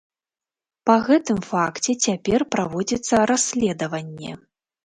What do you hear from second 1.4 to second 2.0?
факце